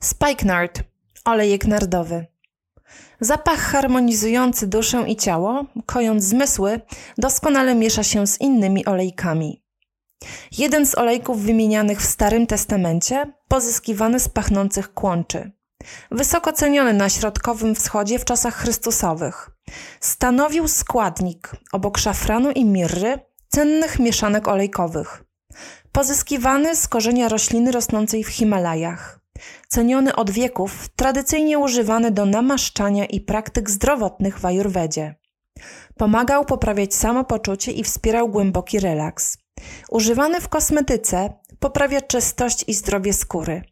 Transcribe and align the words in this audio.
Spikenard, 0.00 0.82
olejek 1.24 1.66
nardowy. 1.66 2.26
Zapach 3.20 3.58
harmonizujący 3.58 4.66
duszę 4.66 5.04
i 5.08 5.16
ciało, 5.16 5.64
kojąc 5.86 6.24
zmysły, 6.24 6.80
doskonale 7.18 7.74
miesza 7.74 8.02
się 8.02 8.26
z 8.26 8.40
innymi 8.40 8.86
olejkami. 8.86 9.62
Jeden 10.58 10.86
z 10.86 10.94
olejków 10.94 11.42
wymienianych 11.42 12.00
w 12.00 12.06
Starym 12.06 12.46
Testamencie, 12.46 13.32
pozyskiwany 13.48 14.20
z 14.20 14.28
pachnących 14.28 14.94
kłączy. 14.94 15.52
Wysoko 16.10 16.52
ceniony 16.52 16.92
na 16.92 17.08
Środkowym 17.08 17.74
Wschodzie 17.74 18.18
w 18.18 18.24
czasach 18.24 18.54
Chrystusowych. 18.54 19.50
Stanowił 20.00 20.68
składnik, 20.68 21.50
obok 21.72 21.98
szafranu 21.98 22.50
i 22.50 22.64
mirry, 22.64 23.18
cennych 23.48 23.98
mieszanek 23.98 24.48
olejkowych. 24.48 25.24
Pozyskiwany 25.92 26.76
z 26.76 26.88
korzenia 26.88 27.28
rośliny 27.28 27.72
rosnącej 27.72 28.24
w 28.24 28.28
Himalajach. 28.28 29.25
Ceniony 29.68 30.16
od 30.16 30.30
wieków, 30.30 30.88
tradycyjnie 30.96 31.58
używany 31.58 32.10
do 32.10 32.26
namaszczania 32.26 33.04
i 33.04 33.20
praktyk 33.20 33.70
zdrowotnych 33.70 34.38
w 34.38 34.44
ajurwedzie. 34.44 35.14
Pomagał 35.96 36.44
poprawiać 36.44 36.94
samopoczucie 36.94 37.72
i 37.72 37.84
wspierał 37.84 38.28
głęboki 38.28 38.80
relaks. 38.80 39.38
Używany 39.90 40.40
w 40.40 40.48
kosmetyce, 40.48 41.32
poprawia 41.58 42.00
czystość 42.00 42.64
i 42.66 42.74
zdrowie 42.74 43.12
skóry. 43.12 43.62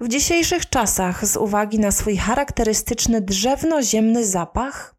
W 0.00 0.08
dzisiejszych 0.08 0.68
czasach, 0.68 1.26
z 1.26 1.36
uwagi 1.36 1.78
na 1.78 1.90
swój 1.90 2.16
charakterystyczny 2.16 3.20
drzewno-ziemny 3.20 4.26
zapach, 4.26 4.94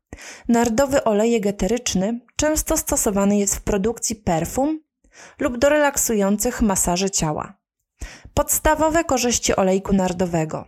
nardowy 0.48 1.04
olejek 1.04 1.46
eteryczny 1.46 2.20
często 2.36 2.78
stosowany 2.78 3.38
jest 3.38 3.56
w 3.56 3.62
produkcji 3.62 4.16
perfum 4.16 4.80
lub 5.40 5.58
do 5.58 5.70
relaksujących 5.70 6.62
masaży 6.62 7.10
ciała. 7.10 7.58
Podstawowe 8.38 9.04
korzyści 9.04 9.56
olejku 9.56 9.94
nardowego. 9.94 10.66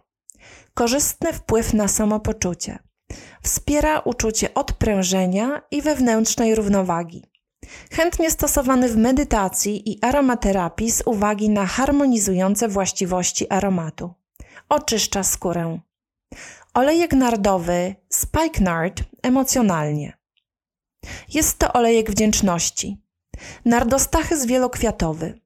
Korzystny 0.73 1.33
wpływ 1.33 1.73
na 1.73 1.87
samopoczucie. 1.87 2.79
Wspiera 3.43 3.99
uczucie 3.99 4.53
odprężenia 4.53 5.61
i 5.71 5.81
wewnętrznej 5.81 6.55
równowagi. 6.55 7.23
Chętnie 7.91 8.31
stosowany 8.31 8.89
w 8.89 8.97
medytacji 8.97 9.91
i 9.91 10.03
aromaterapii 10.03 10.91
z 10.91 11.03
uwagi 11.05 11.49
na 11.49 11.65
harmonizujące 11.65 12.67
właściwości 12.67 13.49
aromatu. 13.49 14.13
Oczyszcza 14.69 15.23
skórę. 15.23 15.79
Olejek 16.73 17.13
nardowy 17.13 17.95
Spikenard 18.09 19.03
emocjonalnie. 19.23 20.17
Jest 21.33 21.57
to 21.57 21.73
olejek 21.73 22.11
wdzięczności. 22.11 22.97
Nardostachys 23.65 24.45
wielokwiatowy. 24.45 25.39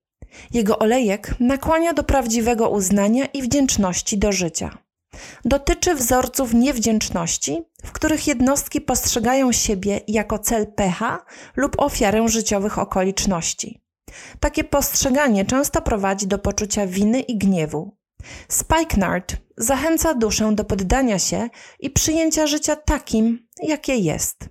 Jego 0.53 0.79
olejek 0.79 1.35
nakłania 1.39 1.93
do 1.93 2.03
prawdziwego 2.03 2.69
uznania 2.69 3.25
i 3.25 3.41
wdzięczności 3.41 4.17
do 4.17 4.31
życia. 4.31 4.77
Dotyczy 5.45 5.95
wzorców 5.95 6.53
niewdzięczności, 6.53 7.61
w 7.83 7.91
których 7.91 8.27
jednostki 8.27 8.81
postrzegają 8.81 9.51
siebie 9.51 10.01
jako 10.07 10.39
cel 10.39 10.67
pecha 10.67 11.25
lub 11.55 11.75
ofiarę 11.79 12.27
życiowych 12.27 12.79
okoliczności. 12.79 13.81
Takie 14.39 14.63
postrzeganie 14.63 15.45
często 15.45 15.81
prowadzi 15.81 16.27
do 16.27 16.39
poczucia 16.39 16.87
winy 16.87 17.19
i 17.19 17.37
gniewu. 17.37 17.97
Spikenard 18.49 19.35
zachęca 19.57 20.13
duszę 20.13 20.55
do 20.55 20.63
poddania 20.63 21.19
się 21.19 21.49
i 21.79 21.89
przyjęcia 21.89 22.47
życia 22.47 22.75
takim, 22.75 23.47
jakie 23.63 23.95
jest. 23.95 24.49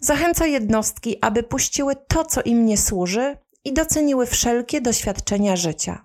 Zachęca 0.00 0.46
jednostki, 0.46 1.16
aby 1.20 1.42
puściły 1.42 1.96
to, 2.08 2.24
co 2.24 2.42
im 2.42 2.66
nie 2.66 2.78
służy 2.78 3.36
i 3.64 3.72
doceniły 3.72 4.26
wszelkie 4.26 4.80
doświadczenia 4.80 5.56
życia. 5.56 6.04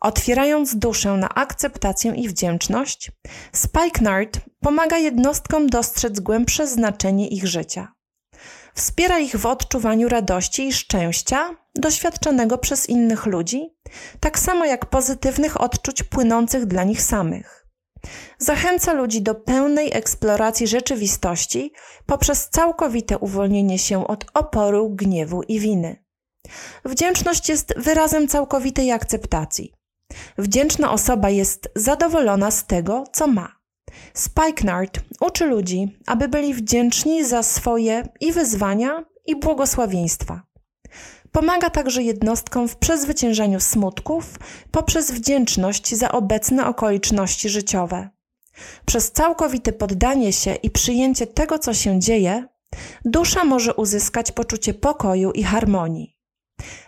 Otwierając 0.00 0.76
duszę 0.76 1.12
na 1.12 1.28
akceptację 1.28 2.12
i 2.16 2.28
wdzięczność, 2.28 3.10
Spikenard 3.52 4.40
pomaga 4.60 4.98
jednostkom 4.98 5.66
dostrzec 5.66 6.20
głębsze 6.20 6.66
znaczenie 6.66 7.28
ich 7.28 7.46
życia. 7.46 7.92
Wspiera 8.74 9.18
ich 9.18 9.36
w 9.36 9.46
odczuwaniu 9.46 10.08
radości 10.08 10.68
i 10.68 10.72
szczęścia 10.72 11.56
doświadczonego 11.74 12.58
przez 12.58 12.88
innych 12.88 13.26
ludzi, 13.26 13.76
tak 14.20 14.38
samo 14.38 14.64
jak 14.64 14.86
pozytywnych 14.86 15.60
odczuć 15.60 16.02
płynących 16.02 16.66
dla 16.66 16.84
nich 16.84 17.02
samych. 17.02 17.66
Zachęca 18.38 18.92
ludzi 18.92 19.22
do 19.22 19.34
pełnej 19.34 19.90
eksploracji 19.96 20.66
rzeczywistości 20.66 21.72
poprzez 22.06 22.48
całkowite 22.48 23.18
uwolnienie 23.18 23.78
się 23.78 24.06
od 24.06 24.26
oporu, 24.34 24.90
gniewu 24.90 25.42
i 25.42 25.60
winy. 25.60 26.07
Wdzięczność 26.84 27.48
jest 27.48 27.74
wyrazem 27.76 28.28
całkowitej 28.28 28.92
akceptacji. 28.92 29.72
Wdzięczna 30.38 30.92
osoba 30.92 31.30
jest 31.30 31.68
zadowolona 31.74 32.50
z 32.50 32.66
tego, 32.66 33.04
co 33.12 33.26
ma. 33.26 33.58
Spikenard 34.14 35.00
uczy 35.20 35.46
ludzi, 35.46 35.98
aby 36.06 36.28
byli 36.28 36.54
wdzięczni 36.54 37.24
za 37.24 37.42
swoje 37.42 38.08
i 38.20 38.32
wyzwania, 38.32 39.04
i 39.26 39.36
błogosławieństwa. 39.36 40.42
Pomaga 41.32 41.70
także 41.70 42.02
jednostkom 42.02 42.68
w 42.68 42.76
przezwyciężaniu 42.76 43.60
smutków 43.60 44.38
poprzez 44.70 45.10
wdzięczność 45.10 45.94
za 45.94 46.12
obecne 46.12 46.66
okoliczności 46.66 47.48
życiowe. 47.48 48.08
Przez 48.86 49.12
całkowite 49.12 49.72
poddanie 49.72 50.32
się 50.32 50.54
i 50.54 50.70
przyjęcie 50.70 51.26
tego, 51.26 51.58
co 51.58 51.74
się 51.74 52.00
dzieje, 52.00 52.46
dusza 53.04 53.44
może 53.44 53.74
uzyskać 53.74 54.32
poczucie 54.32 54.74
pokoju 54.74 55.32
i 55.32 55.42
harmonii. 55.42 56.17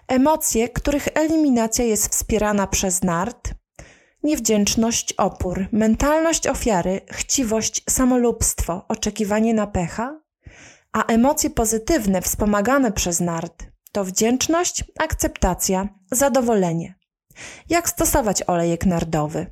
Emocje, 0.09 0.69
których 0.69 1.09
eliminacja 1.15 1.85
jest 1.85 2.13
wspierana 2.13 2.67
przez 2.67 3.03
nart, 3.03 3.55
niewdzięczność, 4.23 5.13
opór, 5.13 5.67
mentalność 5.73 6.47
ofiary, 6.47 7.01
chciwość, 7.11 7.83
samolubstwo, 7.91 8.85
oczekiwanie 8.89 9.55
na 9.55 9.67
pecha, 9.67 10.21
a 10.93 11.05
emocje 11.05 11.51
pozytywne 11.51 12.23
wspomagane 12.23 12.93
przez 12.93 13.21
nart 13.21 13.71
to 13.93 14.05
wdzięczność, 14.05 14.85
akceptacja, 14.99 15.89
zadowolenie. 16.13 16.95
Jak 17.69 17.89
stosować 17.89 18.43
olejek 18.43 18.87
nardowy? 18.87 19.47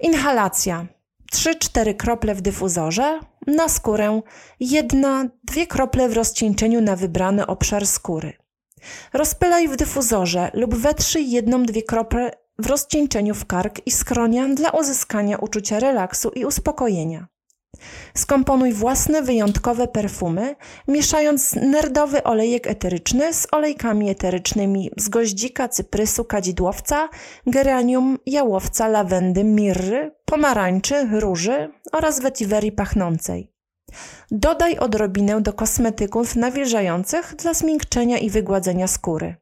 Inhalacja. 0.00 0.86
3-4 1.34 1.96
krople 1.96 2.34
w 2.34 2.40
dyfuzorze, 2.40 3.20
na 3.46 3.68
skórę, 3.68 4.20
jedna, 4.60 5.28
dwie 5.44 5.66
krople 5.66 6.08
w 6.08 6.12
rozcieńczeniu 6.12 6.80
na 6.80 6.96
wybrany 6.96 7.46
obszar 7.46 7.86
skóry. 7.86 8.41
Rozpylaj 9.12 9.68
w 9.68 9.76
dyfuzorze 9.76 10.50
lub 10.54 10.74
wetrzyj 10.74 11.30
jedną, 11.30 11.62
dwie 11.62 11.82
krople 11.82 12.30
w 12.58 12.66
rozcieńczeniu 12.66 13.34
w 13.34 13.46
kark 13.46 13.86
i 13.86 13.90
skronia 13.90 14.48
dla 14.48 14.70
uzyskania 14.70 15.38
uczucia 15.38 15.80
relaksu 15.80 16.30
i 16.30 16.44
uspokojenia. 16.44 17.26
Skomponuj 18.14 18.72
własne 18.72 19.22
wyjątkowe 19.22 19.88
perfumy, 19.88 20.56
mieszając 20.88 21.54
nerdowy 21.54 22.22
olejek 22.22 22.66
eteryczny 22.66 23.34
z 23.34 23.46
olejkami 23.52 24.10
eterycznymi 24.10 24.90
z 24.96 25.08
goździka, 25.08 25.68
cyprysu, 25.68 26.24
kadzidłowca, 26.24 27.08
geranium, 27.46 28.18
jałowca, 28.26 28.88
lawendy, 28.88 29.44
mirry, 29.44 30.14
pomarańczy, 30.24 31.08
róży 31.20 31.72
oraz 31.92 32.20
wetiwerii 32.20 32.72
pachnącej. 32.72 33.51
Dodaj 34.30 34.78
odrobinę 34.78 35.40
do 35.40 35.52
kosmetyków 35.52 36.36
nawilżających 36.36 37.34
dla 37.36 37.54
zmiękczenia 37.54 38.18
i 38.18 38.30
wygładzenia 38.30 38.86
skóry. 38.86 39.36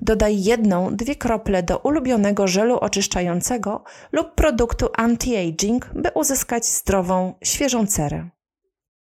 Dodaj 0.00 0.42
jedną, 0.42 0.96
dwie 0.96 1.16
krople 1.16 1.62
do 1.62 1.78
ulubionego 1.78 2.48
żelu 2.48 2.78
oczyszczającego 2.78 3.84
lub 4.12 4.34
produktu 4.34 4.86
anti-aging, 4.86 5.80
by 5.94 6.10
uzyskać 6.14 6.66
zdrową, 6.66 7.34
świeżą 7.44 7.86
cerę. 7.86 8.28